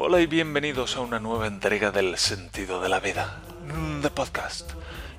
[0.00, 3.40] Hola y bienvenidos a una nueva entrega del sentido de la vida,
[4.00, 4.70] The Podcast,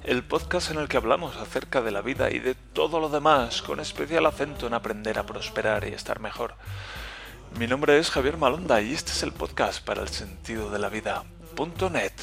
[0.06, 3.62] el podcast en el que hablamos acerca de la vida y de todo lo demás,
[3.62, 6.54] con especial acento en aprender a prosperar y estar mejor.
[7.60, 10.88] Mi nombre es Javier Malonda y este es el podcast para el sentido de la
[10.88, 12.14] vida.net.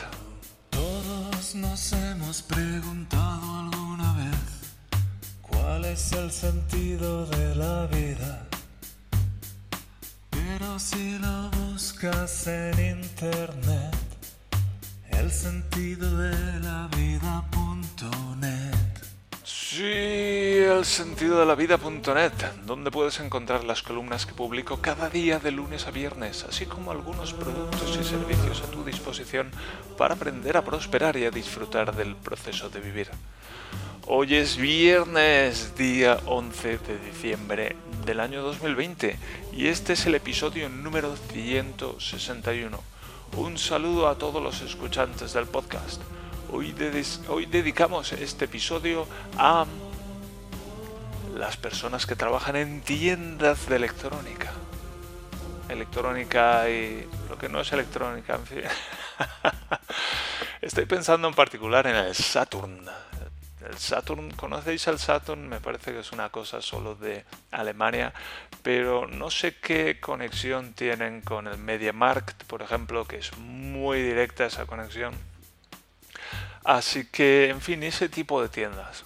[0.71, 4.73] Todos nos hemos preguntado alguna vez
[5.43, 8.46] cuál es el sentido de la vida.
[10.59, 13.95] Pero si lo buscas en internet,
[15.11, 18.75] el sentido de la vida.net.
[19.45, 22.33] Sí, el sentido de la vida.net,
[22.65, 26.91] donde puedes encontrar las columnas que publico cada día de lunes a viernes, así como
[26.91, 29.51] algunos productos y servicios a tu disposición
[29.99, 33.11] para aprender a prosperar y a disfrutar del proceso de vivir.
[34.07, 39.19] Hoy es viernes, día 11 de diciembre del año 2020,
[39.53, 42.81] y este es el episodio número 161.
[43.37, 46.01] Un saludo a todos los escuchantes del podcast.
[46.53, 46.73] Hoy,
[47.29, 49.67] hoy dedicamos este episodio a
[51.35, 54.53] las personas que trabajan en tiendas de electrónica.
[55.69, 58.63] Electrónica y lo que no es electrónica, en fin.
[60.63, 62.89] Estoy pensando en particular en el Saturn.
[63.69, 65.49] El Saturn, ¿conocéis el Saturn?
[65.49, 68.13] Me parece que es una cosa solo de Alemania,
[68.63, 74.47] pero no sé qué conexión tienen con el MediaMarkt, por ejemplo, que es muy directa
[74.47, 75.15] esa conexión
[76.67, 79.05] Así que, en fin, ese tipo de tiendas.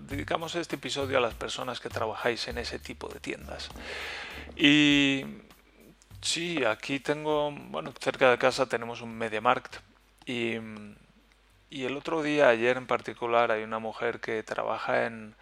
[0.00, 3.70] dedicamos este episodio a las personas que trabajáis en ese tipo de tiendas.
[4.54, 5.24] Y
[6.20, 9.76] sí, aquí tengo, bueno, cerca de casa tenemos un MediaMarkt
[10.26, 10.56] y,
[11.70, 15.34] y el otro día, ayer en particular, hay una mujer que trabaja en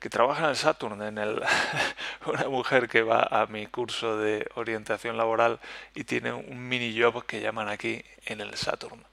[0.00, 1.42] que trabaja en el Saturn, en el,
[2.26, 5.60] una mujer que va a mi curso de orientación laboral
[5.94, 9.04] y tiene un mini job que llaman aquí en el Saturn.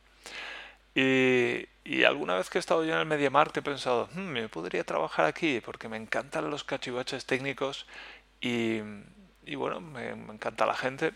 [0.95, 1.67] Y,
[2.05, 5.25] alguna vez que he estado yo en el MediaMarkt he pensado, hmm, me podría trabajar
[5.25, 7.85] aquí porque me encantan los cachivaches técnicos
[8.41, 8.81] y,
[9.55, 11.13] bueno, me, encanta la gente.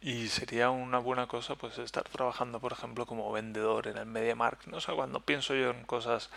[0.00, 4.66] Y sería una buena cosa pues estar trabajando, por ejemplo, como vendedor en el MediaMarkt.
[4.66, 6.30] No sé, cuando pienso yo en cosas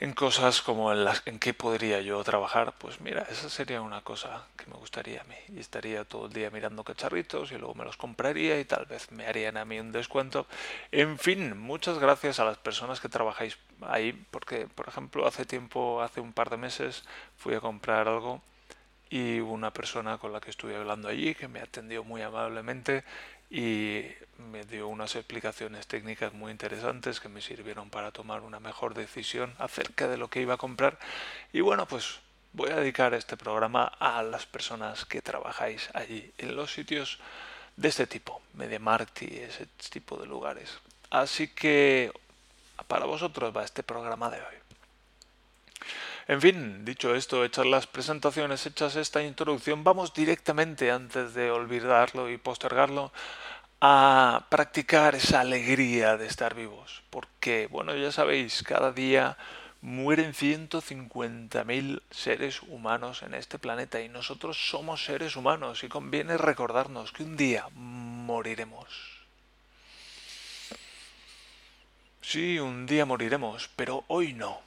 [0.00, 4.00] en cosas como en las en qué podría yo trabajar, pues mira, esa sería una
[4.00, 5.34] cosa que me gustaría a mí.
[5.54, 9.12] Y estaría todo el día mirando cacharritos y luego me los compraría y tal vez
[9.12, 10.46] me harían a mí un descuento.
[10.90, 16.00] En fin, muchas gracias a las personas que trabajáis ahí, porque por ejemplo hace tiempo,
[16.02, 17.04] hace un par de meses,
[17.36, 18.40] fui a comprar algo
[19.10, 23.04] y una persona con la que estuve hablando allí que me atendió muy amablemente
[23.50, 24.04] y
[24.38, 29.52] me dio unas explicaciones técnicas muy interesantes que me sirvieron para tomar una mejor decisión
[29.58, 30.98] acerca de lo que iba a comprar.
[31.52, 32.20] Y bueno, pues
[32.52, 37.18] voy a dedicar este programa a las personas que trabajáis allí, en los sitios
[37.76, 40.78] de este tipo, MediaMarkt y ese tipo de lugares.
[41.10, 42.12] Así que
[42.86, 44.69] para vosotros va este programa de hoy.
[46.30, 52.30] En fin, dicho esto, hechas las presentaciones, hechas esta introducción, vamos directamente, antes de olvidarlo
[52.30, 53.12] y postergarlo,
[53.80, 57.02] a practicar esa alegría de estar vivos.
[57.10, 59.38] Porque, bueno, ya sabéis, cada día
[59.80, 67.10] mueren 150.000 seres humanos en este planeta y nosotros somos seres humanos y conviene recordarnos
[67.10, 68.86] que un día moriremos.
[72.22, 74.60] Sí, un día moriremos, pero hoy no,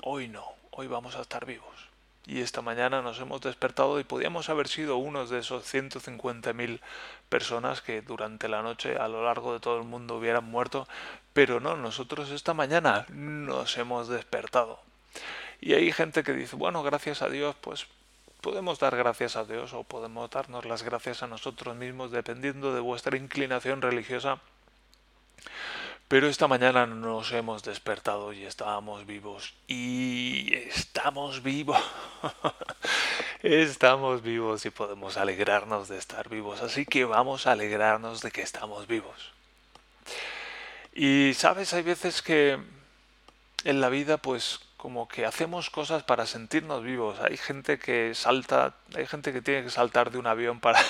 [0.00, 1.92] hoy no hoy vamos a estar vivos.
[2.26, 6.80] Y esta mañana nos hemos despertado y podíamos haber sido unos de esos 150.000
[7.28, 10.88] personas que durante la noche a lo largo de todo el mundo hubieran muerto,
[11.32, 14.80] pero no, nosotros esta mañana nos hemos despertado.
[15.60, 17.86] Y hay gente que dice, bueno, gracias a Dios, pues
[18.40, 22.80] podemos dar gracias a Dios o podemos darnos las gracias a nosotros mismos dependiendo de
[22.80, 24.40] vuestra inclinación religiosa.
[26.12, 29.54] Pero esta mañana nos hemos despertado y estábamos vivos.
[29.66, 31.82] Y estamos vivos.
[33.42, 36.60] estamos vivos y podemos alegrarnos de estar vivos.
[36.60, 39.32] Así que vamos a alegrarnos de que estamos vivos.
[40.92, 42.58] Y sabes, hay veces que
[43.64, 47.20] en la vida pues como que hacemos cosas para sentirnos vivos.
[47.20, 50.80] Hay gente que salta, hay gente que tiene que saltar de un avión para,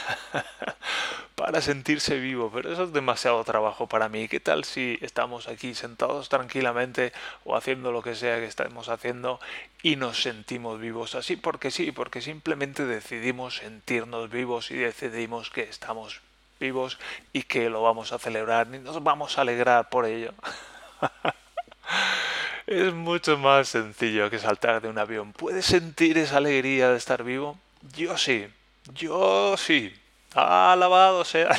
[1.34, 4.28] para sentirse vivo, pero eso es demasiado trabajo para mí.
[4.28, 7.12] ¿Qué tal si estamos aquí sentados tranquilamente
[7.44, 9.40] o haciendo lo que sea que estemos haciendo
[9.82, 11.14] y nos sentimos vivos?
[11.14, 16.22] Así porque sí, porque simplemente decidimos sentirnos vivos y decidimos que estamos
[16.58, 16.98] vivos
[17.34, 20.32] y que lo vamos a celebrar y nos vamos a alegrar por ello.
[22.72, 25.34] Es mucho más sencillo que saltar de un avión.
[25.34, 27.58] ¿Puedes sentir esa alegría de estar vivo?
[27.94, 28.46] Yo sí,
[28.94, 29.94] yo sí.
[30.34, 31.50] Alabado sea.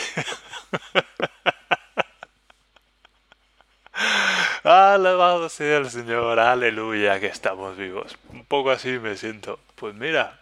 [4.63, 8.18] Alabado sea el Señor, aleluya, que estamos vivos.
[8.30, 9.60] Un poco así me siento.
[9.75, 10.39] Pues mira,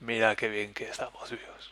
[0.00, 1.70] mira qué bien que estamos vivos.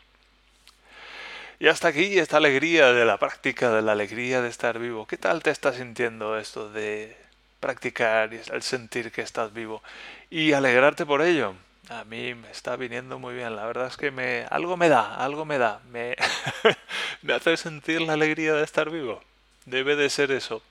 [1.59, 5.05] Y hasta aquí esta alegría de la práctica, de la alegría de estar vivo.
[5.05, 7.26] ¿Qué tal te estás sintiendo esto de
[7.59, 9.81] practicar y el sentir que estás vivo
[10.29, 11.55] y alegrarte por ello?
[11.89, 13.55] A mí me está viniendo muy bien.
[13.55, 15.79] La verdad es que me algo me da, algo me da.
[15.89, 16.15] Me,
[17.21, 19.21] me hace sentir la alegría de estar vivo.
[19.65, 20.61] Debe de ser eso.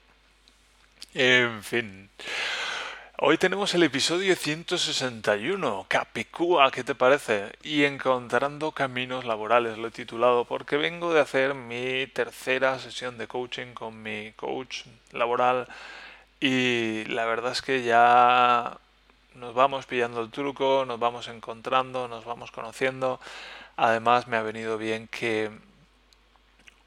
[1.13, 2.09] En fin.
[3.19, 7.51] Hoy tenemos el episodio 161, Capicúa, ¿qué te parece?
[7.63, 13.27] Y encontrando caminos laborales, lo he titulado, porque vengo de hacer mi tercera sesión de
[13.27, 15.67] coaching con mi coach laboral
[16.39, 18.77] y la verdad es que ya
[19.35, 23.19] nos vamos pillando el truco, nos vamos encontrando, nos vamos conociendo.
[23.75, 25.51] Además me ha venido bien que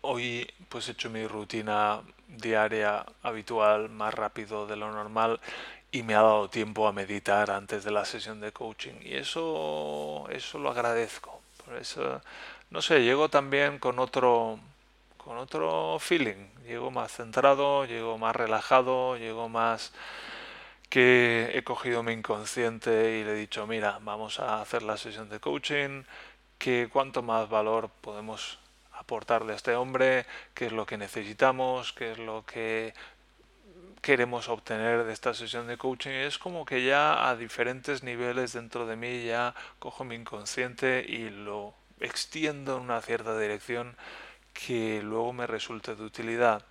[0.03, 5.41] hoy pues he hecho mi rutina diaria habitual más rápido de lo normal
[5.93, 10.27] y me ha dado tiempo a meditar antes de la sesión de coaching y eso
[10.31, 12.21] eso lo agradezco por eso
[12.71, 14.61] no sé llego también con otro
[15.25, 16.49] con otro feeling.
[16.67, 19.93] Llego más centrado llego más relajado llego más
[20.89, 25.29] que he cogido mi inconsciente y le he dicho mira vamos a hacer la sesión
[25.29, 26.05] de coaching
[26.59, 28.59] que cuánto más valor podemos
[28.93, 32.95] aportarle a este hombre qué es lo que necesitamos qué es lo que
[34.01, 38.87] queremos obtener de esta sesión de coaching es como que ya a diferentes niveles dentro
[38.87, 43.97] de mí ya cojo mi inconsciente y lo extiendo en una cierta dirección
[44.67, 46.63] que luego me resulte de utilidad.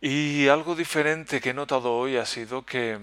[0.00, 2.98] Y algo diferente que he notado hoy ha sido que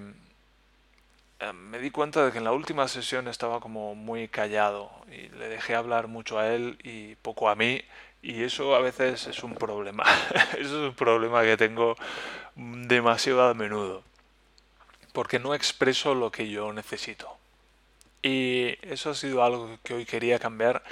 [1.40, 5.30] eh, me di cuenta de que en la última sesión estaba como muy callado y
[5.30, 7.82] le dejé hablar mucho a él y poco a mí
[8.22, 10.04] y eso a veces es un problema.
[10.60, 11.96] eso es un problema que tengo
[12.56, 14.04] demasiado a menudo.
[15.14, 17.36] Porque no expreso lo que yo necesito.
[18.22, 20.84] Y eso ha sido algo que hoy quería cambiar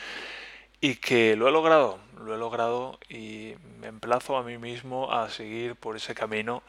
[0.81, 1.99] y que lo he logrado.
[2.23, 6.63] Lo he logrado y me emplazo a mí mismo a seguir por ese camino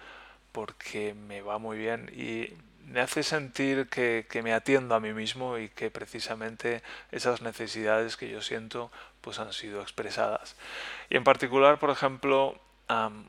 [0.53, 2.55] porque me va muy bien y
[2.87, 8.17] me hace sentir que, que, me atiendo a mí mismo y que precisamente esas necesidades
[8.17, 8.91] que yo siento
[9.21, 10.57] pues han sido expresadas.
[11.09, 12.59] Y en particular, por ejemplo,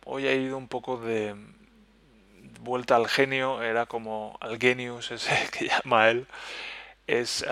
[0.05, 1.35] hoy he ido un poco de
[2.61, 6.27] vuelta al genio, era como al genius ese que llama él.
[7.07, 7.45] Es,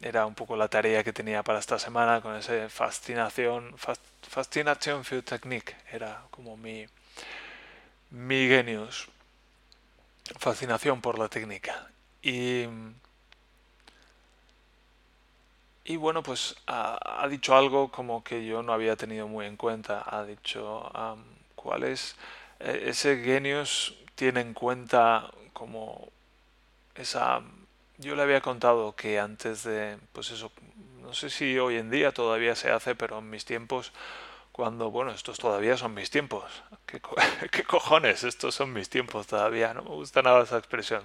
[0.00, 3.74] era un poco la tarea que tenía para esta semana con esa fascinación,
[4.22, 6.86] fascinación für Technik, era como mi,
[8.10, 9.08] mi genius,
[10.38, 11.88] fascinación por la técnica.
[12.22, 12.66] Y
[15.90, 20.04] y bueno, pues ha, dicho algo como que yo no había tenido muy en cuenta.
[20.06, 20.88] Ha dicho
[21.56, 22.14] cuál es
[22.60, 26.08] e, ese genius tiene en cuenta como
[26.94, 27.42] esa
[28.00, 30.52] yo le había contado que antes de pues eso
[31.00, 33.92] no sé si hoy en día todavía se hace pero en mis tiempos
[34.52, 36.44] cuando bueno estos todavía son mis tiempos
[36.86, 37.00] qué,
[37.50, 41.02] qué cojones estos son mis tiempos todavía no me gusta nada esa expresión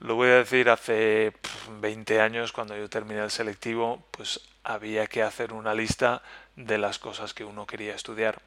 [0.00, 1.32] lo voy a decir, hace
[1.80, 6.22] 20 años, cuando yo terminé el selectivo, pues había que hacer una lista
[6.56, 8.40] de las cosas que uno quería estudiar.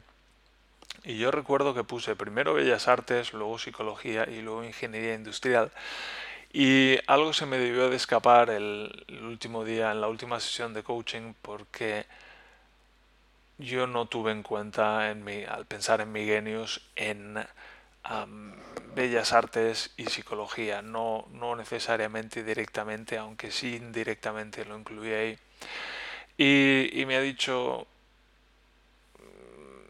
[1.03, 5.71] Y yo recuerdo que puse primero Bellas Artes, luego Psicología y luego Ingeniería Industrial.
[6.53, 10.83] Y algo se me debió de escapar el, último día, en la última sesión de
[10.83, 12.05] coaching, porque
[13.57, 17.37] yo no tuve en cuenta en mi, al pensar en mi genius en
[18.95, 25.37] bellas artes y psicología, no, no necesariamente directamente, aunque sí indirectamente lo incluí ahí.
[26.37, 27.87] Y, me ha dicho,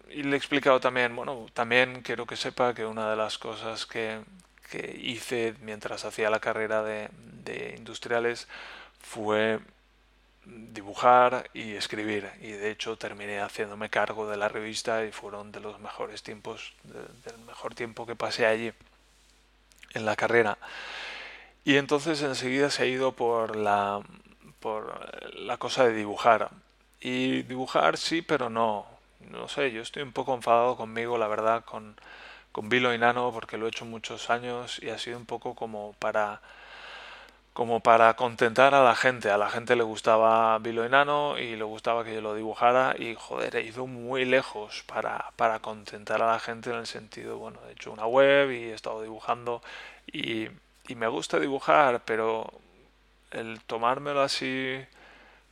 [0.10, 3.86] y le he explicado también, bueno, también quiero que sepa que una de las cosas
[3.86, 4.22] que,
[4.72, 7.10] que hice mientras hacía la carrera de,
[7.44, 8.48] de industriales
[9.00, 9.60] fue
[10.48, 12.30] dibujar y escribir.
[12.42, 16.74] Y de hecho terminé haciéndome cargo de la revista y fueron de los mejores tiempos
[16.84, 18.72] del mejor tiempo que pasé allí
[19.94, 20.58] en la carrera.
[21.66, 24.02] Y entonces enseguida se ha ido por la
[24.60, 26.50] por la cosa de dibujar.
[27.00, 28.86] Y dibujar sí pero no.
[29.32, 31.96] No sé yo estoy un poco enfadado conmigo la verdad con
[32.58, 35.54] con Vilo y Nano porque lo he hecho muchos años y ha sido un poco
[35.54, 36.42] como para
[37.54, 39.30] como para contentar a la gente.
[39.30, 43.14] A la gente le gustaba Vilo Enano y le gustaba que yo lo dibujara y
[43.14, 47.60] joder, he ido muy lejos para, para contentar a la gente en el sentido, bueno,
[47.70, 49.62] he hecho una web y he estado dibujando
[50.12, 50.48] y,
[50.88, 52.52] y me gusta dibujar, pero
[53.30, 54.84] el tomármelo así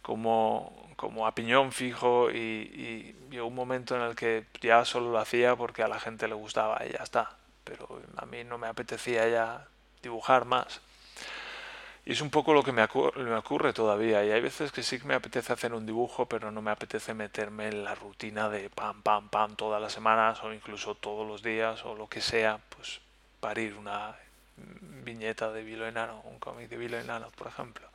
[0.02, 5.12] como, como a piñón fijo y, y llegó un momento en el que ya solo
[5.12, 7.38] lo hacía porque a la gente le gustaba y ya está.
[7.64, 9.68] Pero a mí no me apetecía ya
[10.02, 10.82] dibujar más.
[12.06, 14.24] Y es un poco lo que me, me, ocurre todavía.
[14.24, 17.16] Y hay veces que sí que me apetece hacer un dibujo, pero no me apetece
[17.16, 21.42] meterme en la rutina de pam, pam, pam todas las semanas o incluso todos los
[21.42, 23.02] días o lo que sea, pues
[23.40, 24.16] parir una
[25.04, 27.88] viñeta de Vilo Enano, un cómic de Vilo Enano, por ejemplo.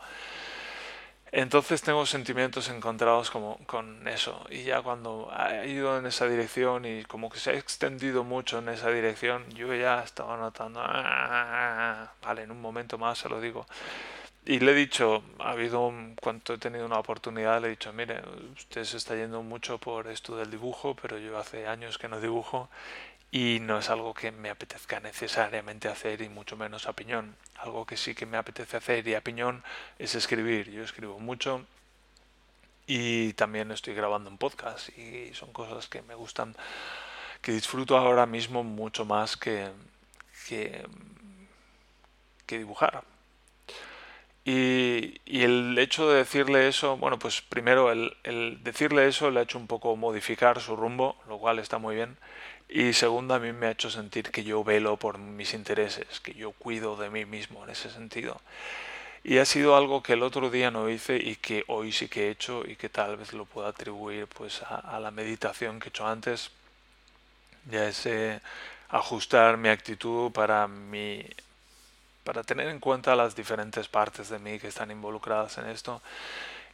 [1.32, 4.44] Entonces tengo sentimientos encontrados como con eso.
[4.50, 8.58] Y ya cuando ha ido en esa dirección y como que se ha extendido mucho
[8.58, 13.40] en esa dirección, yo ya estaba notando, ah, vale, en un momento más se lo
[13.40, 13.66] digo.
[14.44, 18.22] Y le he dicho, ha habido, cuando he tenido una oportunidad, le he dicho, mire,
[18.56, 22.20] usted se está yendo mucho por esto del dibujo, pero yo hace años que no
[22.20, 22.68] dibujo
[23.32, 27.36] y no es algo que me apetezca necesariamente hacer y mucho menos a piñón.
[27.58, 29.62] Algo que sí que me apetece hacer y a piñón
[29.98, 30.70] es escribir.
[30.70, 31.64] Yo escribo mucho
[32.86, 36.56] y también estoy grabando un podcast y son cosas que me gustan,
[37.40, 39.70] que disfruto ahora mismo mucho más que,
[40.48, 40.84] que,
[42.48, 43.04] dibujar.
[44.44, 49.42] Y, y, el hecho de decirle eso, bueno, pues primero el decirle eso le ha
[49.44, 52.16] hecho un poco modificar su rumbo, lo cual está muy bien.
[52.72, 56.34] Y segundo, a mí me ha hecho sentir que yo velo por mis intereses, que
[56.34, 58.40] yo cuido de mí mismo en ese sentido.
[59.24, 62.28] Y ha sido algo que el otro día no hice y que hoy sí que
[62.28, 65.90] he hecho y que tal vez lo pueda atribuir pues a, la meditación que he
[65.90, 66.52] hecho antes.
[67.70, 68.40] Ya ese
[68.88, 71.24] ajustar mi actitud para mi
[72.24, 76.02] para tener en cuenta las diferentes partes de mí que están involucradas en esto.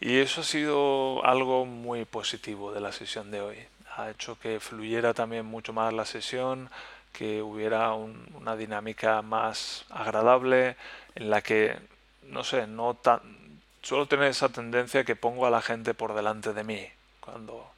[0.00, 4.60] Y eso ha sido algo muy positivo de la sesión de hoy ha hecho que
[4.60, 6.70] fluyera también mucho más la sesión,
[7.12, 10.76] que hubiera una dinámica más agradable
[11.14, 11.78] en la que,
[12.24, 13.20] no sé, no tan,
[13.80, 16.86] suelo tener esa tendencia que pongo a la gente por delante de mí
[17.20, 17.70] cuando,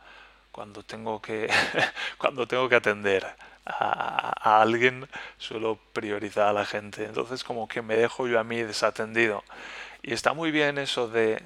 [0.50, 1.48] cuando, tengo, que,
[2.18, 3.24] cuando tengo que atender
[3.64, 5.08] a, a alguien,
[5.38, 7.04] suelo priorizar a la gente.
[7.04, 9.44] Entonces como que me dejo yo a mí desatendido.
[10.02, 11.40] Y está muy bien eso de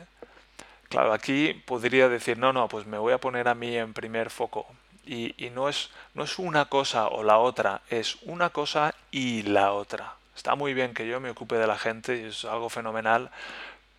[0.92, 4.28] Claro, aquí podría decir, no, no, pues me voy a poner a mí en primer
[4.28, 4.66] foco.
[5.06, 9.72] Y, no, es, no es una cosa o la otra, es una cosa y la
[9.72, 10.16] otra.
[10.36, 13.30] Está muy bien que yo me ocupe de la gente, es algo fenomenal,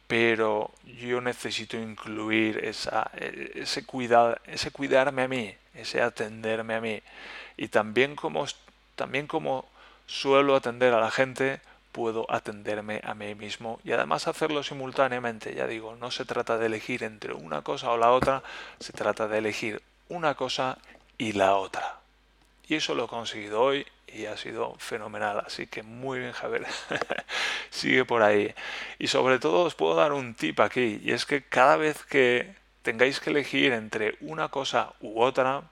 [0.06, 3.84] pero yo necesito incluir esa, e, ese,
[4.46, 7.02] ese cuidarme a mí, ese atenderme a mí.
[7.58, 8.46] Y también como,
[8.96, 9.66] también como
[10.06, 11.60] suelo atender a la gente,
[11.94, 15.56] puedo atenderme a mí mismo y además hacerlo simultáneamente.
[15.56, 18.44] Ya digo, no se trata de elegir entre una cosa o la otra,
[18.80, 20.80] se trata de elegir una cosa
[21.18, 22.00] y la otra.
[22.68, 25.44] Y eso lo he conseguido hoy y ha sido fenomenal.
[25.46, 26.66] Así que muy bien, Javier.
[27.70, 28.54] Sigue por ahí.
[29.00, 31.00] Y sobre todo os puedo dar un tip aquí.
[31.04, 35.64] Y es que cada vez que tengáis que elegir entre una cosa u otra,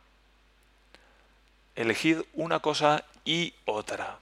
[1.75, 4.19] elegid una cosa y otra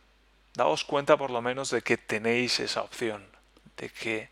[0.60, 3.26] daos cuenta por lo menos de que tenéis esa opción,
[3.78, 4.30] de que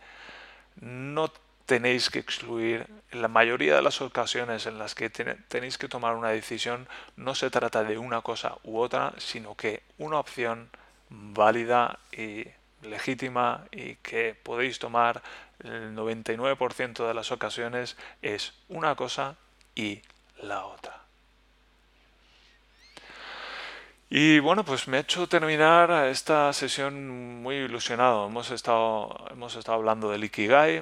[0.82, 1.32] no
[1.66, 2.86] tenéis que excluir.
[3.12, 7.34] En la mayoría de las ocasiones en las que tenéis que tomar una decisión, no
[7.34, 10.70] se trata de una cosa u otra, sino que una opción
[11.10, 12.46] válida y
[12.82, 15.24] legítima y que podéis tomar
[15.64, 19.38] el 99% de las ocasiones es una cosa
[19.76, 20.02] y
[20.42, 21.07] la otra.
[24.10, 28.28] Y bueno, pues me ha hecho terminar esta sesión muy ilusionado.
[28.28, 30.82] Hemos estado, hemos estado hablando del Ikigai.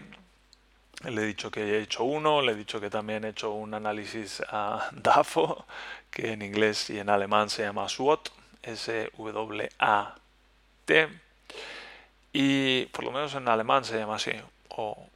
[1.06, 3.74] Le he dicho que he hecho uno, le he dicho que también he hecho un
[3.74, 5.66] análisis a DAFO,
[6.12, 8.30] que en inglés y en alemán se llama SWOT,
[8.62, 9.10] S-W-A-T.
[12.34, 14.32] Y por lo menos en alemán se llama así,
[14.70, 15.10] o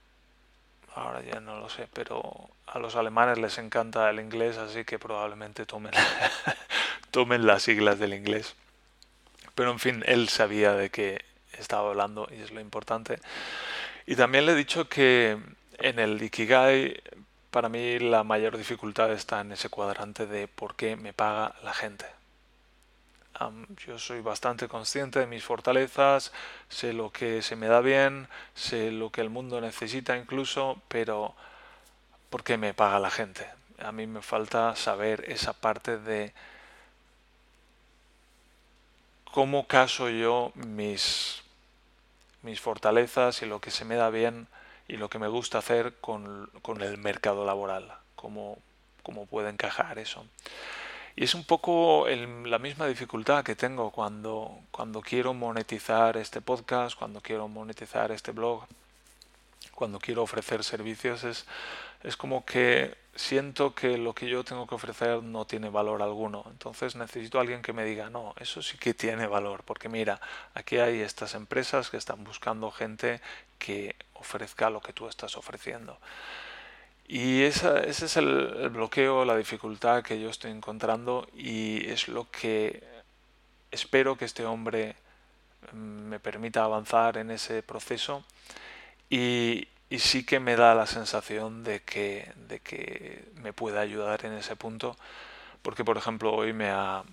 [0.96, 5.00] ahora ya no lo sé, pero a los alemanes les encanta el inglés, así que
[5.00, 5.92] probablemente tomen,
[7.12, 8.56] tomen las siglas del inglés.
[9.56, 13.20] Pero en fin, él sabía de qué estaba hablando y es lo importante.
[14.06, 15.38] Y también le he dicho que
[15.80, 17.02] en el Ikigai,
[17.50, 21.74] para mí la mayor dificultad está en ese cuadrante de por qué me paga la
[21.74, 22.06] gente.
[23.88, 26.32] yo soy bastante consciente de mis fortalezas,
[26.68, 31.36] sé lo que se me da bien, sé lo que el mundo necesita incluso, pero
[32.30, 33.48] ¿por qué me paga la gente?
[33.80, 36.34] A mí me falta saber esa parte de
[39.32, 41.42] cómo caso yo mis,
[42.42, 44.48] mis fortalezas y lo que se me da bien
[44.88, 46.50] y lo que me gusta hacer con,
[46.82, 48.58] el mercado laboral, cómo,
[49.04, 50.26] cómo puede encajar eso.
[51.16, 56.98] Y es un poco la misma dificultad que tengo cuando, cuando quiero monetizar este podcast,
[56.98, 58.64] cuando quiero monetizar este blog,
[59.76, 61.46] cuando quiero ofrecer servicios, es
[62.04, 66.46] es como que siento que lo que yo tengo que ofrecer no tiene valor alguno.
[66.50, 70.22] Entonces necesito a alguien que me diga, no, eso sí que tiene valor, porque mira,
[70.54, 73.22] aquí hay estas empresas que están buscando gente
[73.58, 75.98] que ofrezca lo que tú estás ofreciendo.
[77.08, 82.84] Y ese es el, bloqueo, la dificultad que yo estoy encontrando y es lo que
[83.72, 84.96] espero que este hombre
[85.74, 88.24] mm, me permita avanzar en ese proceso
[89.10, 94.26] y, y sí que me da la sensación de que, de que me puede ayudar
[94.26, 94.96] en ese punto,
[95.62, 97.04] porque por ejemplo hoy me ha,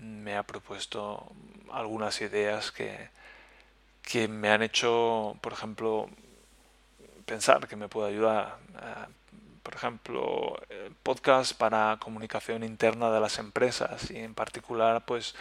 [0.00, 1.32] me ha propuesto
[1.70, 3.10] algunas ideas que,
[4.02, 6.08] que me han hecho, por ejemplo,
[7.26, 8.58] pensar que me puede ayudar.
[9.62, 10.60] por ejemplo,
[11.02, 15.34] podcast para comunicación interna de las empresas y en particular pues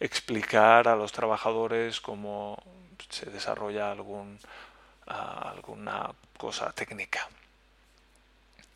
[0.00, 2.62] explicar a los trabajadores cómo
[3.08, 4.38] se desarrolla algún
[5.06, 7.28] alguna cosa técnica.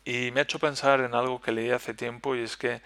[0.05, 2.81] Y me ha hecho pensar en algo que leí hace tiempo y es que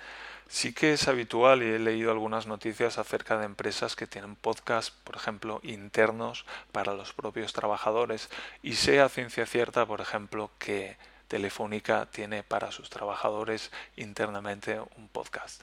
[0.48, 4.90] sí que es habitual y he leído algunas noticias acerca de empresas que tienen podcasts,
[5.04, 8.28] por ejemplo, internos para los propios trabajadores
[8.64, 10.98] y sé a ciencia cierta, por ejemplo, que
[11.28, 15.62] Telefónica tiene para sus trabajadores internamente un podcast.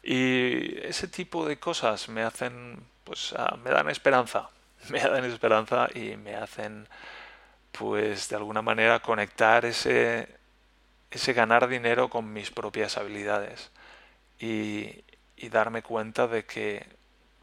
[0.00, 4.48] Y ese tipo de cosas me hacen, pues, ah, me dan esperanza,
[4.90, 6.86] me dan esperanza y me hacen
[7.78, 10.28] pues de alguna manera conectar ese,
[11.10, 13.70] ese ganar dinero con mis propias habilidades
[14.38, 15.02] y,
[15.50, 16.86] darme cuenta de que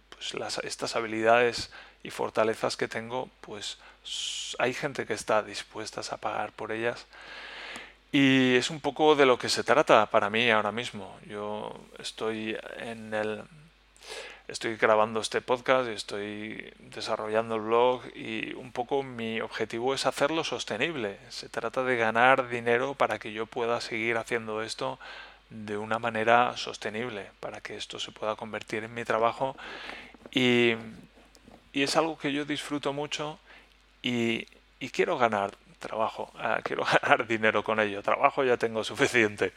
[0.10, 0.34] pues,
[0.64, 1.70] estas habilidades
[2.02, 3.78] y fortalezas que tengo pues
[4.58, 7.06] hay gente que está dispuesta a pagar por ellas.
[8.12, 11.18] Y es un poco de lo que se trata para mí ahora mismo.
[11.28, 13.44] Yo estoy en el
[14.48, 20.44] estoy grabando este podcast estoy desarrollando el blog y un poco mi objetivo es hacerlo
[20.44, 21.18] sostenible.
[21.30, 25.00] Se trata de ganar dinero para que yo pueda seguir haciendo esto
[25.50, 29.56] de una manera sostenible, para que esto se pueda convertir en mi trabajo
[30.32, 30.76] y,
[31.74, 33.40] es algo que yo disfruto mucho
[34.02, 34.46] y
[34.92, 38.02] quiero ganar trabajo, ah, quiero ganar dinero con ello.
[38.02, 39.52] Trabajo ya tengo suficiente.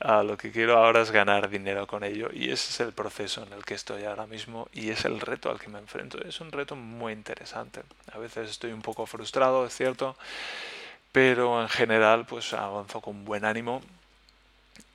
[0.00, 3.44] Ah, lo que quiero ahora es ganar dinero con ello y ese es el proceso
[3.44, 6.18] en el que estoy ahora mismo y es el reto al que me enfrento.
[6.22, 7.82] Es un reto muy interesante.
[8.12, 10.16] A veces estoy un poco frustrado, es cierto,
[11.12, 13.82] pero en general pues avanzo con buen ánimo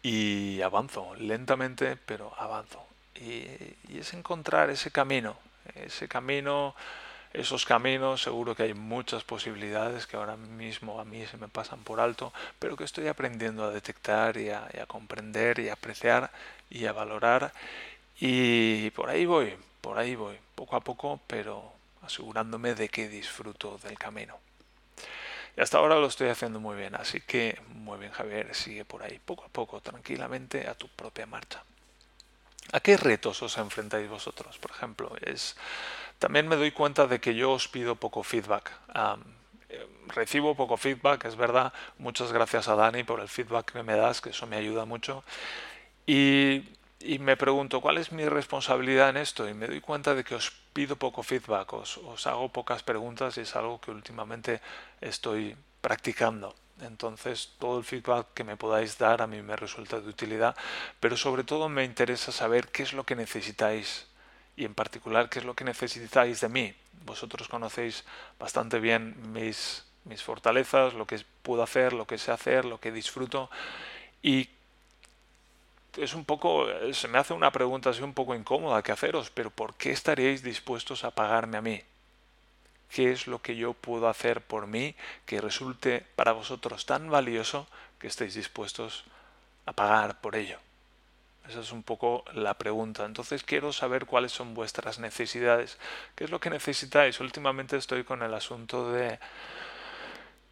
[0.01, 2.86] y avanzo lentamente, pero avanzo.
[3.15, 5.38] y es encontrar ese camino,
[5.75, 6.75] ese camino
[7.34, 11.84] esos caminos, seguro que hay muchas posibilidades que ahora mismo a mí se me pasan
[11.84, 16.32] por alto, pero que estoy aprendiendo a detectar y a, comprender y a apreciar
[16.69, 17.52] y a valorar.
[18.19, 23.80] Y por ahí voy, por ahí voy, poco a poco, pero asegurándome de que disfruto
[23.80, 24.38] del camino.
[25.58, 29.04] Y hasta ahora lo estoy haciendo muy bien, así que muy bien Javier, sigue por
[29.04, 31.63] ahí, poco a poco, tranquilamente, a tu propia marcha.
[32.72, 34.58] ¿A qué retos os enfrentáis vosotros?
[34.58, 35.56] Por ejemplo, es
[36.19, 38.71] también me doy cuenta de que yo os pido poco feedback.
[39.69, 41.73] Eh, recibo poco feedback, es verdad.
[41.97, 45.23] Muchas gracias a Dani por el feedback que me das, que eso me ayuda mucho.
[46.06, 46.63] Y,
[47.19, 49.47] me pregunto, ¿cuál es mi responsabilidad en esto?
[49.49, 53.38] Y me doy cuenta de que os pido poco feedback, os, os hago pocas preguntas
[53.38, 54.62] y es algo que últimamente
[55.02, 56.56] estoy practicando.
[56.82, 60.56] Entonces, todo el feedback que me podáis dar a mí me resulta de utilidad,
[60.99, 64.08] pero sobre todo me interesa saber qué es lo que necesitáis
[64.56, 66.74] y en particular qué es lo que necesitáis de mí.
[67.06, 68.04] Vosotros conocéis
[68.39, 72.92] bastante bien mis, mis fortalezas, lo que puedo hacer, lo que sé hacer, lo que
[72.92, 73.50] disfruto
[74.24, 74.50] y
[75.98, 79.52] es un poco, se me hace una pregunta así un poco incómoda que haceros, pero
[79.52, 81.82] ¿por qué estaríais dispuestos a pagarme a mí?
[82.89, 87.68] ¿Qué es lo que yo puedo hacer por mí que resulte para vosotros tan valioso
[88.00, 89.04] que estéis dispuestos
[89.66, 90.62] a pagar por ello?
[91.47, 93.06] Esa es un poco la pregunta.
[93.06, 95.77] Entonces quiero saber cuáles son vuestras necesidades.
[96.15, 97.19] ¿Qué es lo que necesitáis?
[97.19, 99.19] Últimamente estoy con el asunto de,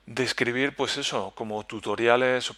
[0.06, 2.56] de escribir, pues eso, como tutoriales o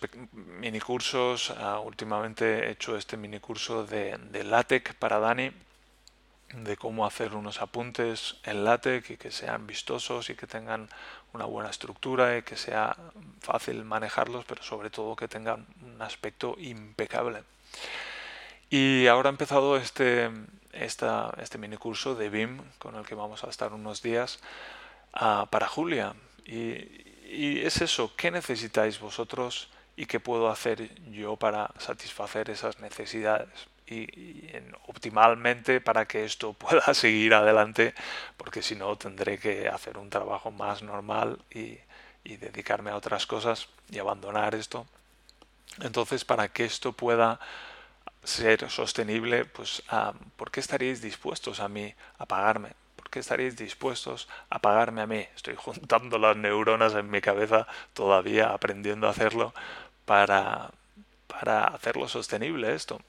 [0.60, 1.52] minicursos.
[1.52, 5.52] Uh, últimamente he hecho este minicurso de, de LaTeX para Dani,
[6.54, 10.90] de cómo hacer unos apuntes en LaTeX y que sean vistosos y que tengan
[11.34, 12.96] una buena estructura y que sea
[13.42, 17.44] fácil manejarlos, pero sobre todo que tengan un aspecto impecable.
[18.76, 20.32] Y ahora ha empezado este,
[20.72, 24.40] esta, este mini curso de BIM con el que vamos a estar unos días
[25.14, 26.16] uh, para Julia.
[26.44, 33.68] Y, es eso, ¿qué necesitáis vosotros y qué puedo hacer yo para satisfacer esas necesidades?
[33.86, 37.94] Y, y en, optimalmente para que esto pueda seguir adelante,
[38.38, 41.78] porque si no tendré que hacer un trabajo más normal y,
[42.24, 44.88] y dedicarme a otras cosas y abandonar esto.
[45.80, 47.40] Entonces, para que esto pueda
[48.24, 49.84] ser sostenible, pues,
[50.36, 52.70] ¿por qué estaríais dispuestos a mí a pagarme?
[52.96, 55.26] ¿Por qué estaríais dispuestos a pagarme a mí?
[55.36, 59.54] Estoy juntando las neuronas en mi cabeza, todavía aprendiendo a hacerlo,
[60.06, 60.72] para,
[61.28, 63.00] para hacerlo sostenible esto.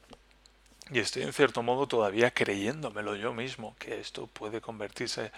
[0.91, 5.33] Y estoy en cierto modo todavía creyéndomelo yo mismo, que esto puede convertirse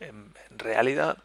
[0.00, 1.18] en, realidad.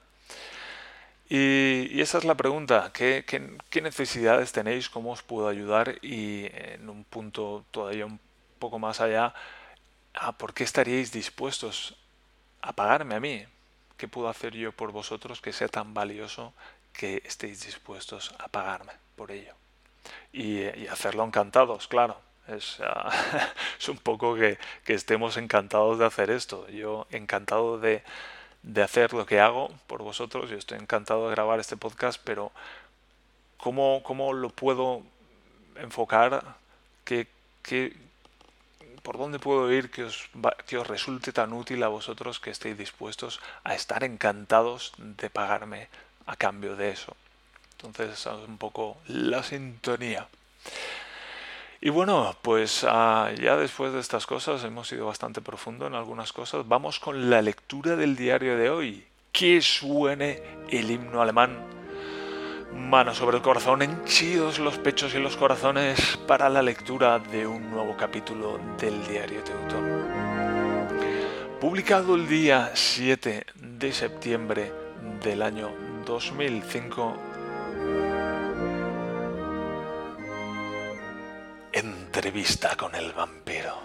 [1.36, 4.88] Y, esa es la pregunta, ¿Qué, ¿qué, necesidades tenéis?
[4.88, 5.96] ¿Cómo os puedo ayudar?
[6.04, 8.20] Y en un punto todavía un
[8.60, 9.34] poco más allá,
[10.38, 11.98] ¿por qué estaríais dispuestos
[12.62, 13.44] a pagarme a mí?
[13.98, 16.54] ¿Qué puedo hacer yo por vosotros que sea tan valioso
[16.94, 19.56] que estéis dispuestos a pagarme por ello?
[20.32, 22.80] Y, y hacerlo encantados, claro, es,
[23.80, 26.68] es un poco que, estemos encantados de hacer esto.
[26.70, 28.04] Yo encantado de,
[28.84, 30.50] hacer lo que hago por vosotros.
[30.50, 32.52] Yo estoy encantado de grabar este podcast, pero
[33.58, 35.04] ¿cómo, cómo lo puedo
[35.76, 36.56] enfocar?
[37.04, 37.28] ¿Qué,
[39.02, 40.30] por dónde puedo ir que os,
[40.66, 45.90] que os resulte tan útil a vosotros que estéis dispuestos a estar encantados de pagarme
[46.26, 47.16] a cambio de eso?
[47.78, 50.28] Entonces, es un poco la sintonía.
[51.86, 56.32] Y bueno, pues ah, ya después de estas cosas hemos ido bastante profundo en algunas
[56.32, 56.66] cosas.
[56.66, 59.06] Vamos con la lectura del diario de hoy.
[59.34, 61.58] Que suene el himno alemán.
[62.74, 67.70] Mano sobre el corazón, henchidos los pechos y los corazones para la lectura de un
[67.70, 70.08] nuevo capítulo del diario Teutón.
[71.60, 74.72] Publicado el día 7 de septiembre
[75.22, 75.70] del año
[76.06, 77.33] 2005
[82.16, 83.76] Entrevista con el vampiro.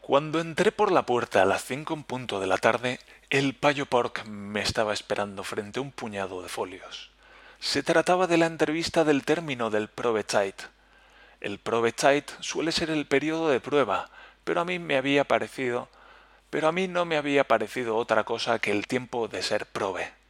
[0.00, 2.98] Cuando entré por la puerta a las cinco en punto de la tarde,
[3.30, 7.12] el payo Pork me estaba esperando frente a un puñado de folios.
[7.60, 10.60] Se trataba de la entrevista del término del Probezeit.
[11.40, 14.10] El Probezeit suele ser el periodo de prueba,
[14.42, 15.88] pero a mí me había parecido,
[16.50, 20.23] pero a mí no me había parecido otra cosa que el tiempo de ser probe.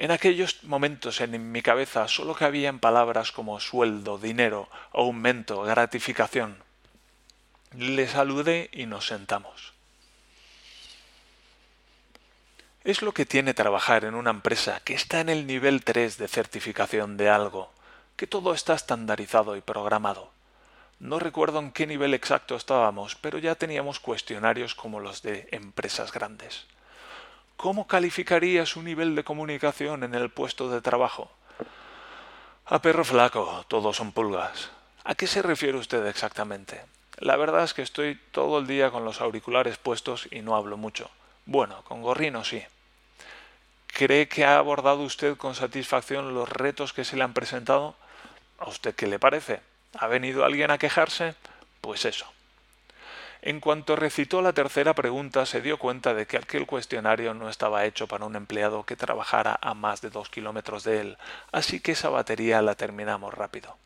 [0.00, 6.62] En aquellos momentos en mi cabeza solo cabían palabras como sueldo, dinero, aumento, gratificación.
[7.76, 9.72] Le saludé y nos sentamos.
[12.84, 16.28] Es lo que tiene trabajar en una empresa que está en el nivel 3 de
[16.28, 17.72] certificación de algo,
[18.14, 20.30] que todo está estandarizado y programado.
[21.00, 26.12] No recuerdo en qué nivel exacto estábamos, pero ya teníamos cuestionarios como los de empresas
[26.12, 26.66] grandes.
[27.58, 31.28] ¿Cómo calificaría su nivel de comunicación en el puesto de trabajo?
[32.66, 34.70] A perro flaco, todos son pulgas.
[35.02, 36.80] ¿A qué se refiere usted exactamente?
[37.16, 40.76] La verdad es que estoy todo el día con los auriculares puestos y no hablo
[40.76, 41.10] mucho.
[41.46, 42.62] Bueno, con gorrino sí.
[43.88, 47.96] ¿Cree que ha abordado usted con satisfacción los retos que se le han presentado?
[48.60, 49.58] ¿A usted qué le parece?
[49.98, 51.34] ¿Ha venido alguien a quejarse?
[51.80, 52.32] Pues eso.
[53.40, 57.84] En cuanto recitó la tercera pregunta, se dio cuenta de que aquel cuestionario no estaba
[57.84, 61.18] hecho para un empleado que trabajara a más de dos kilómetros de él,
[61.52, 63.76] así que esa batería la terminamos rápido.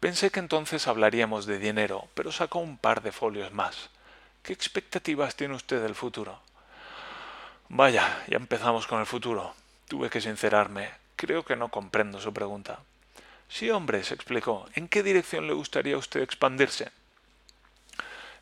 [0.00, 3.88] Pensé que entonces hablaríamos de dinero, pero sacó un par de folios más.
[4.42, 6.40] ¿Qué expectativas tiene usted del futuro?
[7.68, 9.54] Vaya, ya empezamos con el futuro.
[9.88, 10.90] Tuve que sincerarme.
[11.16, 12.80] Creo que no comprendo su pregunta.
[13.48, 14.66] Sí, hombre, se explicó.
[14.74, 16.90] ¿En qué dirección le gustaría a usted expandirse?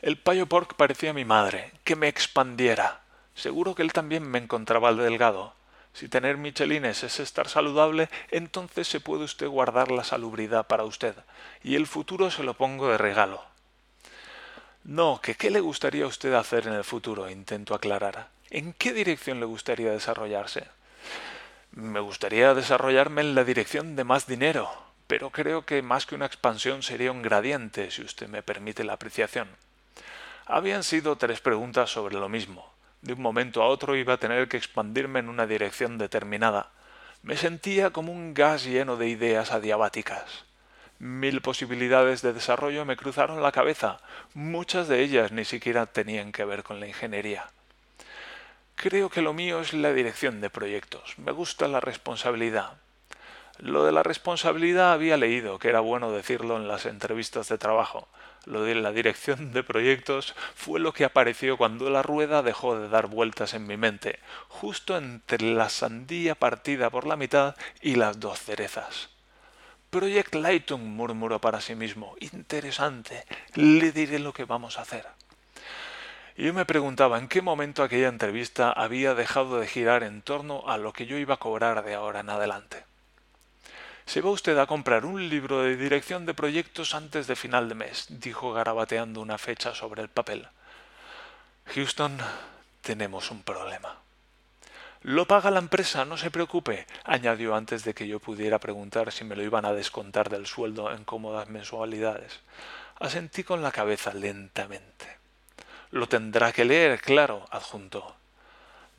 [0.03, 3.01] El payo pork parecía mi madre, que me expandiera.
[3.35, 5.53] Seguro que él también me encontraba delgado.
[5.93, 11.15] Si tener michelines es estar saludable, entonces se puede usted guardar la salubridad para usted,
[11.63, 13.45] y el futuro se lo pongo de regalo.
[14.85, 18.29] No, que qué le gustaría a usted hacer en el futuro, intento aclarar.
[18.49, 20.67] ¿En qué dirección le gustaría desarrollarse?
[21.73, 24.71] Me gustaría desarrollarme en la dirección de más dinero,
[25.07, 28.95] pero creo que más que una expansión sería un gradiente, si usted me permite la
[28.95, 29.49] apreciación.
[30.53, 32.73] Habían sido tres preguntas sobre lo mismo.
[33.03, 36.71] De un momento a otro iba a tener que expandirme en una dirección determinada.
[37.23, 40.45] Me sentía como un gas lleno de ideas adiabáticas.
[40.99, 44.01] Mil posibilidades de desarrollo me cruzaron la cabeza.
[44.35, 47.47] Muchas de ellas ni siquiera tenían que ver con la ingeniería.
[48.75, 51.17] Creo que lo mío es la dirección de proyectos.
[51.17, 52.73] Me gusta la responsabilidad.
[53.59, 58.09] Lo de la responsabilidad había leído, que era bueno decirlo en las entrevistas de trabajo,
[58.47, 62.89] lo de la dirección de proyectos fue lo que apareció cuando la rueda dejó de
[62.89, 68.21] dar vueltas en mi mente, justo entre la sandía partida por la mitad y las
[68.21, 69.11] dos cerezas.
[69.91, 72.15] Project Lightung murmuró para sí mismo.
[72.21, 73.25] Interesante.
[73.55, 75.05] Le diré lo que vamos a hacer.
[76.37, 80.79] Yo me preguntaba en qué momento aquella entrevista había dejado de girar en torno a
[80.79, 82.85] lo que yo iba a cobrar de ahora en adelante.
[84.11, 87.77] Se va usted a comprar un libro de dirección de proyectos antes de final de
[87.77, 90.49] mes, dijo garabateando una fecha sobre el papel.
[91.67, 92.19] Houston,
[92.83, 94.01] tenemos un problema.
[95.03, 99.23] Lo paga la empresa, no se preocupe, añadió antes de que yo pudiera preguntar si
[99.23, 102.41] me lo iban a descontar del sueldo en cómodas mensualidades.
[102.99, 105.07] Asentí con la cabeza lentamente.
[105.93, 108.17] Lo tendrá que leer, claro, adjuntó.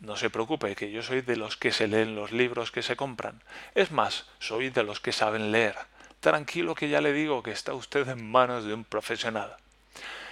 [0.02, 2.96] No se preocupe, que yo soy de los que se leen los libros que se
[2.96, 3.44] compran.
[3.76, 5.76] Es más, soy de los que saben leer.
[6.20, 9.56] Tranquilo que ya le digo que está usted en manos de un profesional.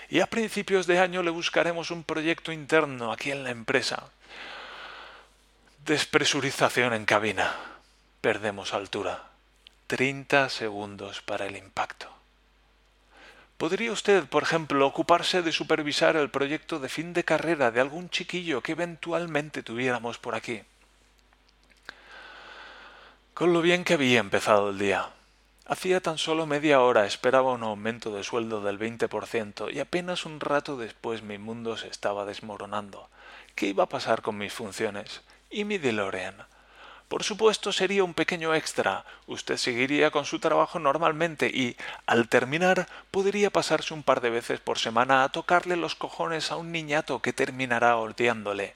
[0.10, 4.10] Y a principios de año le buscaremos un proyecto interno aquí en la empresa.
[5.86, 7.56] Despresurización en cabina.
[8.22, 9.30] Perdemos altura.
[9.86, 12.19] 30 segundos para el impacto.
[13.60, 18.10] ¿Podría usted, por ejemplo, ocuparse de supervisar el proyecto de fin de carrera de algún
[18.10, 20.62] chiquillo que eventualmente tuviéramos por aquí?
[23.34, 25.10] Con lo bien que había empezado el día.
[25.66, 30.40] Hacía tan solo media hora esperaba un aumento de sueldo del 20% y apenas un
[30.40, 33.10] rato después mi mundo se estaba desmoronando.
[33.56, 35.20] ¿Qué iba a pasar con mis funciones?
[35.50, 36.46] ¿Y mi DeLorean?
[37.10, 39.04] Por supuesto sería un pequeño extra.
[39.26, 44.60] Usted seguiría con su trabajo normalmente y, al terminar, podría pasarse un par de veces
[44.60, 48.76] por semana a tocarle los cojones a un niñato que terminará odiándole.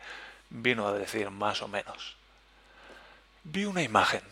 [0.50, 2.15] Vino a decir más o menos.
[3.43, 4.24] Vi una imagen.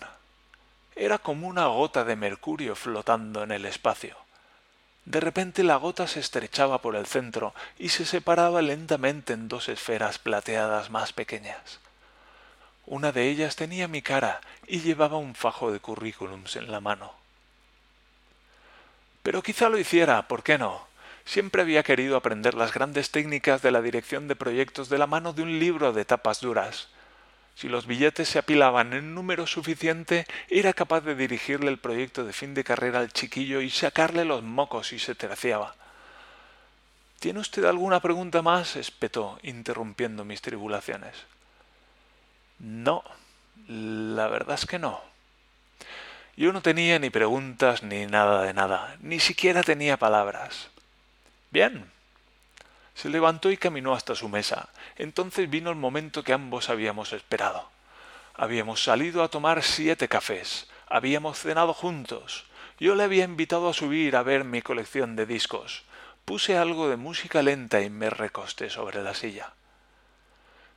[0.95, 4.17] Era como una gota de mercurio flotando en el espacio.
[5.05, 9.69] De repente la gota se estrechaba por el centro y se separaba lentamente en dos
[9.69, 11.79] esferas plateadas más pequeñas.
[12.91, 17.13] Una de ellas tenía mi cara y llevaba un fajo de currículums en la mano.
[19.23, 20.85] Pero quizá lo hiciera, ¿por qué no?
[21.23, 25.31] Siempre había querido aprender las grandes técnicas de la dirección de proyectos de la mano
[25.31, 26.89] de un libro de tapas duras.
[27.55, 32.33] Si los billetes se apilaban en número suficiente, era capaz de dirigirle el proyecto de
[32.33, 35.75] fin de carrera al chiquillo y sacarle los mocos si se terciaba.
[37.21, 38.75] ¿Tiene usted alguna pregunta más?
[38.75, 41.30] espetó, interrumpiendo mis tribulaciones.
[42.61, 43.03] No,
[43.67, 45.01] la verdad es que no.
[46.37, 50.69] Yo no tenía ni preguntas ni nada de nada, ni siquiera tenía palabras.
[51.49, 51.91] Bien.
[52.93, 54.69] Se levantó y caminó hasta su mesa.
[54.95, 57.67] Entonces vino el momento que ambos habíamos esperado.
[58.35, 62.45] Habíamos salido a tomar siete cafés, habíamos cenado juntos.
[62.79, 65.83] Yo le había invitado a subir a ver mi colección de discos.
[66.25, 69.53] Puse algo de música lenta y me recosté sobre la silla.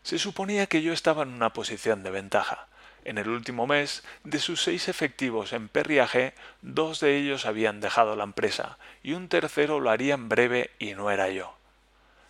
[0.05, 2.67] Se suponía que yo estaba en una posición de ventaja.
[3.07, 8.15] En el último mes, de sus seis efectivos en perriaje, dos de ellos habían dejado
[8.15, 11.57] la empresa y un tercero lo haría en breve y no era yo.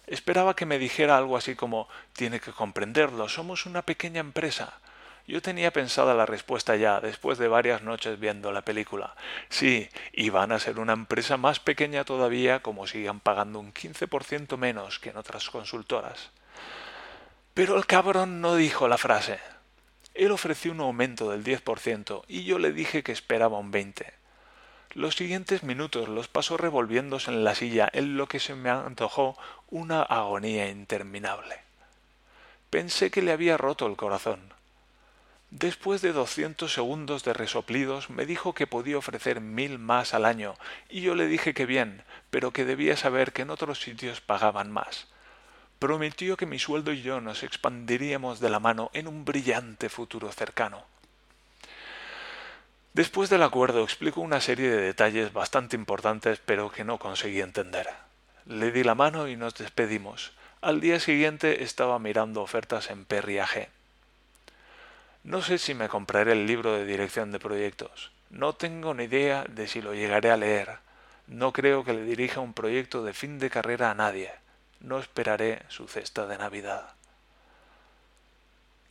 [0.06, 4.78] Esperaba que me dijera algo así como Tiene que comprenderlo, somos una pequeña empresa.
[5.26, 9.16] Yo tenía pensada la respuesta ya, después de varias noches viendo la película.
[9.48, 14.56] Sí, y van a ser una empresa más pequeña todavía como sigan pagando un 15%
[14.58, 16.30] menos que en otras consultoras.
[17.54, 19.38] Pero el cabrón no dijo la frase.
[20.12, 24.06] Él ofreció un aumento del 10% y yo le dije que esperaba un 20%.
[24.94, 29.38] Los siguientes minutos los pasó revolviéndose en la silla en lo que se me antojó
[29.68, 31.60] una agonía interminable.
[32.70, 34.52] Pensé que le había roto el corazón.
[35.50, 40.54] Después de doscientos segundos de resoplidos me dijo que podía ofrecer mil más al año,
[40.88, 44.72] y yo le dije que bien, pero que debía saber que en otros sitios pagaban
[44.72, 45.06] más
[45.84, 50.32] prometió que mi sueldo y yo nos expandiríamos de la mano en un brillante futuro
[50.32, 50.82] cercano.
[52.94, 57.86] Después del acuerdo explico una serie de detalles bastante importantes pero que no conseguí entender.
[58.46, 60.32] Le di la mano y nos despedimos.
[60.62, 63.68] Al día siguiente estaba mirando ofertas en Perriage.
[65.22, 68.10] No sé si me compraré el libro de dirección de proyectos.
[68.30, 70.78] No tengo ni idea de si lo llegaré a leer.
[71.26, 74.32] No creo que le dirija un proyecto de fin de carrera a nadie
[74.84, 76.94] no esperaré su cesta de Navidad.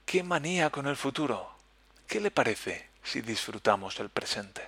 [0.06, 1.52] ¿Qué manía con el futuro?
[2.08, 4.62] ¿Qué le parece si disfrutamos el presente?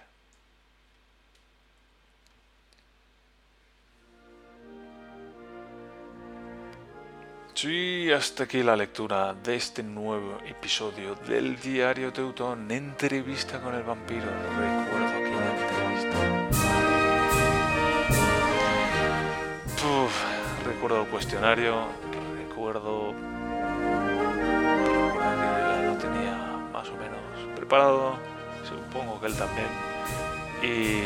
[7.54, 13.84] Sí, hasta aquí la lectura de este nuevo episodio del Diario Teutón, entrevista con el
[13.84, 14.28] vampiro.
[21.16, 21.88] cuestionario,
[22.36, 23.14] recuerdo
[25.14, 26.36] que ya lo tenía
[26.74, 28.18] más o menos preparado,
[28.68, 29.70] supongo que él también.
[30.62, 31.06] Y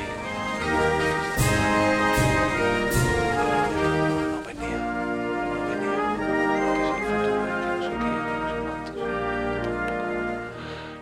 [4.32, 4.80] no venía,
[5.54, 5.98] no venía.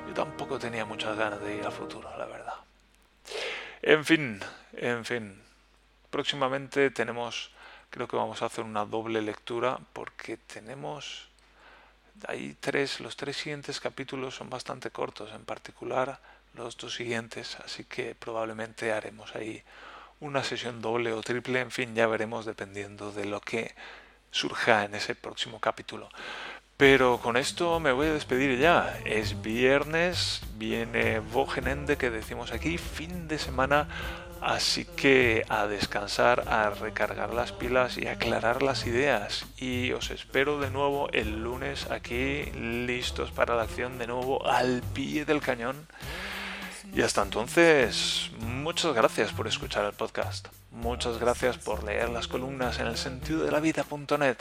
[0.09, 2.55] Yo tampoco tenía muchas ganas de ir al futuro, la verdad.
[3.81, 4.41] En fin,
[4.73, 5.41] en fin.
[6.09, 7.51] Próximamente tenemos
[7.89, 11.27] creo que vamos a hacer una doble lectura porque tenemos
[12.27, 16.19] hay tres, los tres siguientes capítulos son bastante cortos, en particular
[16.55, 19.61] los dos siguientes, así que probablemente haremos ahí
[20.19, 23.75] una sesión doble o triple, en fin, ya veremos dependiendo de lo que
[24.31, 26.09] surja en ese próximo capítulo.
[26.75, 28.99] Pero con esto me voy a despedir ya.
[29.03, 33.87] Es viernes, viene Vogenende que decimos aquí, fin de semana,
[34.41, 39.45] así que a descansar, a recargar las pilas y aclarar las ideas.
[39.57, 44.81] Y os espero de nuevo el lunes aquí, listos para la acción de nuevo al
[44.93, 45.87] pie del cañón.
[46.93, 50.47] Y hasta entonces, muchas gracias por escuchar el podcast.
[50.71, 54.37] Muchas gracias por leer las columnas en el sentido de la vida.net.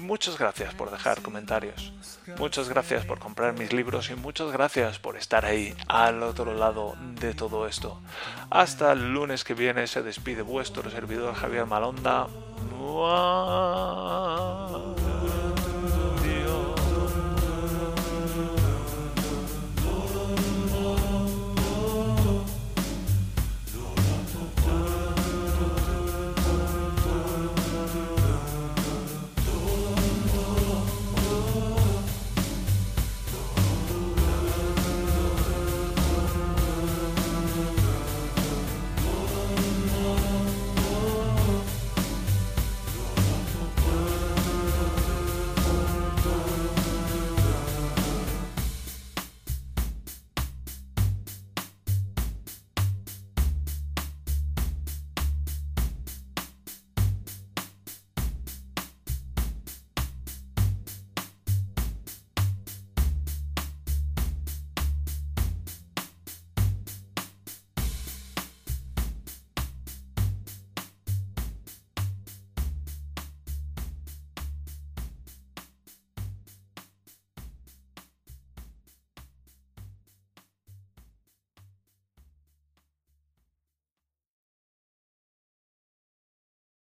[0.00, 1.92] Muchas gracias por dejar comentarios.
[2.38, 6.96] Muchas gracias por comprar mis libros y muchas gracias por estar ahí al otro lado
[7.20, 8.00] de todo esto.
[8.50, 12.26] Hasta el lunes que viene se despide vuestro servidor Javier Malonda.